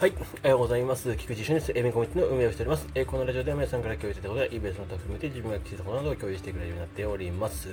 [0.00, 1.16] はい、おはようございます。
[1.16, 1.72] 菊池俊です。
[1.74, 2.86] エメコミュニティの運営をしております。
[2.94, 7.70] えー、このラジオでは皆さんから共有してたことや、イベントの他含めて自分が聞いたことなどを共有してくれるようになっております。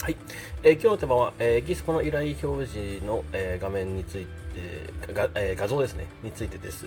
[0.00, 0.16] はい、
[0.62, 4.26] えー、今日のテーマは、えー、エキスポの依頼表示の、えー、画面につい
[5.06, 6.86] て、がえー、画像ですね、についてです。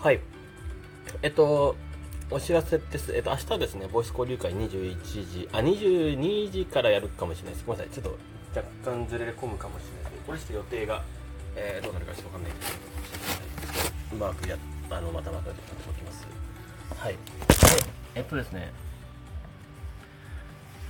[0.00, 0.20] はい。
[1.20, 1.76] えっと、
[2.30, 3.14] お知らせです。
[3.14, 7.66] えっと、明日ですね、ボイス交流会21時、あ、22時からやるかもしれないです。
[7.66, 7.94] ごめんなさい。
[7.94, 8.14] ちょっ
[8.54, 11.04] と若干ずれ込むかもしれないですけど、これして予定が、
[11.56, 13.45] えー、どうなるかちょっとわかんないですけど、
[14.16, 14.56] まくや
[14.90, 15.56] あのまたまたで
[15.88, 16.26] おきます。
[16.98, 17.12] はい。
[17.12, 17.18] で、
[18.14, 18.72] えっとですね、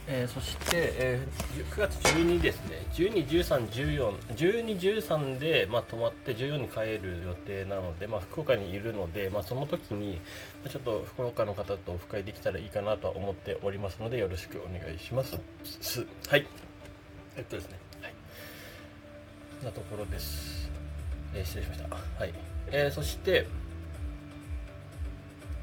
[0.09, 10.21] えー、そして、えー、9月12日ですね、12、13、14、12、13で、まあ、泊まって14に帰る予定なので、まあ、福岡にいるので、まあ、その時に、
[10.71, 15.37] ちょっと福岡の方とオフ会できたらいいかなとは思っておりますので、よろしくお願いします。
[16.29, 16.47] はい。
[17.37, 18.15] えっとですね、はい。
[19.59, 20.76] そんなところです。
[21.37, 21.97] えー、失礼しました。
[22.19, 22.33] はい。
[22.69, 23.47] えー、そして、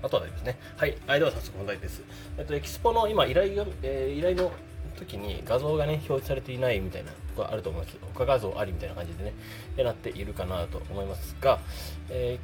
[0.04, 0.58] あとはですね。
[0.78, 0.96] はい。
[1.08, 2.04] あでは早速本題です。
[2.38, 4.52] えっと、エキスポの今、依頼が、えー、依頼の
[4.98, 7.98] 時に画像がね、表示されていないみたいなとこがあると思います。
[8.14, 9.34] 他画像ありみたいな感じでね、
[9.78, 11.60] えなっているかなと思いますが、
[12.10, 12.38] え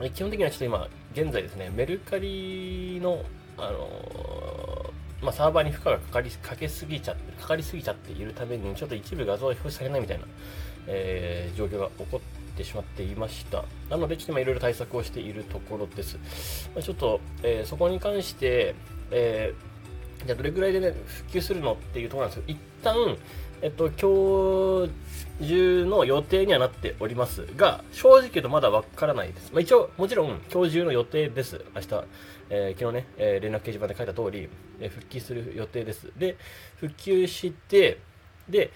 [0.00, 3.24] ー、基本的にはちょっと今、現在ですね、メルカリの、
[3.58, 10.24] あのー、まあ、サーバーに負荷がかかりかけすぎちゃってかかりすぎちゃっているためにちょっと一部画像が表示されないみたいな、
[10.86, 13.64] えー、状況が起こってしまっていました。
[13.90, 16.70] なので、ちょっと今いろいろ対策をしているところです。
[16.74, 18.74] まあ、ちょっと、えー、そこに関して、
[19.10, 23.16] えー、じゃあどれぐらいでね、復旧するのっていうところなんですけど、一旦、
[23.62, 24.86] えっと、今
[25.40, 29.52] 日中の予定にはなっておりますが、正直言うとまだわからないです。
[29.52, 31.64] まあ、一応、もちろん今日中の予定です。
[31.74, 32.04] 明日、
[32.50, 34.48] えー、昨日ね、えー、連絡掲示板で書いた通り、
[34.80, 36.10] えー、復帰する予定です。
[36.18, 36.36] で、
[36.76, 37.98] 復旧して、
[38.48, 38.70] で、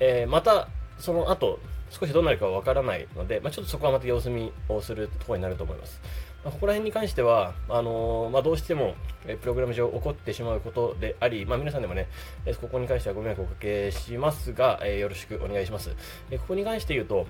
[0.00, 1.58] えまた、その後、
[1.90, 6.00] 少しどうなるかわからないので、まあ、ちょっとそこはまた様子見をするところになると思います。
[6.44, 8.94] まあ、ここら辺に関しては、あのー、まあ、どうしても、
[9.26, 12.08] えプログラム上起こってしまうことであり、ま、皆さんでもね、
[12.46, 15.94] えここに関してはご迷惑をおかけしますが、えよろしくお願いします。
[16.30, 17.26] えここに関して言うと、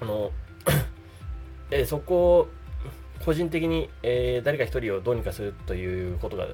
[0.00, 0.32] あの
[1.70, 2.48] えそこを
[3.24, 6.48] 個人的に、え誰か一人をどうにかするということが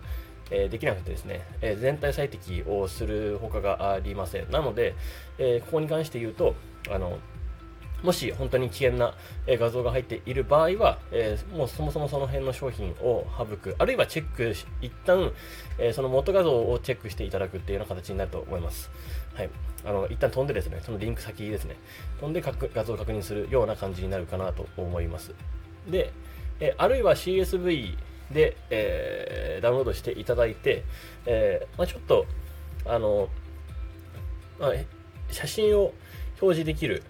[0.50, 4.50] えできなくてですね、え全体最適をするほかがありません。
[4.50, 4.94] なので、
[5.38, 6.54] えここに関して言うと、
[6.90, 7.18] あの、
[8.02, 9.14] もし本当に危険な
[9.48, 15.32] 画像が入っている場合は、えー、もうそもそもその辺の商品を省く、あるいはチェックし、一旦、
[15.78, 18.90] えー、その元画像をチェックしていただくっていうような形になると思います。
[19.34, 19.50] はい。
[19.84, 21.76] あの、一旦飛んでですね、そのリンク先ですね、
[22.20, 25.32] 飛んで画像を確認するような感じになるかなと思います。
[25.88, 26.12] で、
[26.60, 27.96] えー、あるいは CSV
[28.30, 30.84] で、えー、ダウンロードしていただいて、
[31.26, 32.26] えー、まあ、ちょっと、
[32.84, 33.28] あの、
[34.58, 34.72] まあ、
[35.30, 35.92] 写真を
[36.40, 37.02] 表示できる、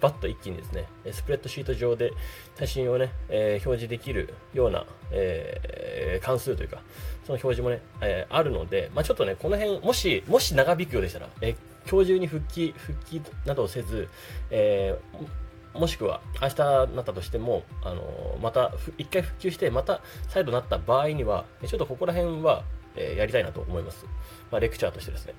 [0.00, 2.12] バッと一気にですね、スプレッドシート上で
[2.58, 6.82] 写真をね、えー、表示できるような、えー、関数というか、
[7.26, 11.56] その表示もね、えー、あるので、まあ、ちょっとね、この辺、もし、もし長引くようでしたら、えー、
[11.90, 14.08] 今日中に復帰、復帰などをせず、
[14.50, 15.26] えー、
[15.74, 16.56] もしくは明日
[16.94, 22.64] なったとしても、あの、また、一回復旧して、また再度なった場合には、ちょっとここら辺は、
[22.96, 24.06] え、やりたいなと思います。
[24.50, 25.34] まあ、レクチャーとしてですね。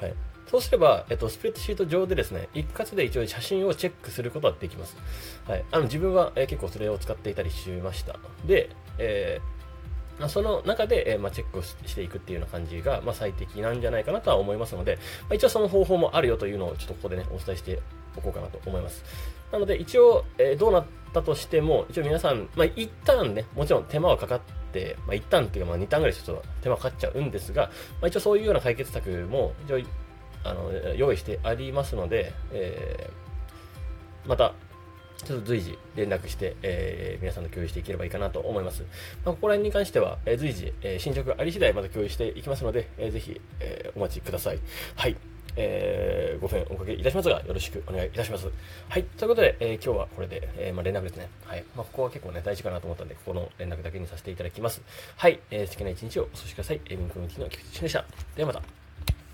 [0.00, 0.14] はい。
[0.50, 4.96] そうすれば、えっと、スプレッドシート上でですね、一括で一応写真をチェックすることができます。
[5.46, 5.64] はい。
[5.70, 8.18] あの、自分は、えー、結構それを使っていたりしました。
[8.46, 9.53] で、えー、
[10.18, 17.80] まその中で、えー、まあ、チェックをしていくっていうような感じが、まあ、最適なんじゃないかなとは思いますので、まあ、一応その方法もあるよというのをちょっとここでね、お伝えして
[18.16, 19.04] おこうかなと思います。
[19.50, 24.40] なので、一応、えー、どうなったとしても、一応皆さん、まあ、一旦ね、もちろん手間はかかっ
[24.72, 27.64] て、まあ、一旦っていうか、まあ、二旦ぐらいちょっと手間かかっちゃうんですが、
[28.00, 29.80] まあ、一応そういうような解決策も、一応
[30.44, 34.52] あの用意してありますので、えー、また
[35.24, 38.82] ちょっと随時連絡して、えー、皆さんと共有していければいいかなと思います。
[39.24, 44.58] まあ、ここら辺に関しては、えー、随時、えー、進捗あり次第また共有していきますので、えー、ぜひ、えー、お待ちください。
[44.96, 45.16] はい。
[45.56, 48.48] えー、ご弁おかけいたしますが、よろしくお願いいたします。
[48.88, 49.04] はい。
[49.04, 51.28] ということで、えー、今日はこれで、えー、まあ、連絡ですね。
[51.44, 51.64] はい。
[51.76, 54.82] まあ、ここは結構ね、大事かなと思ったんで、ここの連絡だけにさせていただきます。
[55.16, 55.38] はい。
[55.50, 56.80] えー、素敵な一日をお過ごしください。
[56.86, 58.04] えー、ミンコミュニティの菊池でした。
[58.36, 58.83] ではまた。